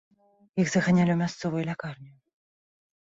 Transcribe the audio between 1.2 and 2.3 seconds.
мясцовую лякарню.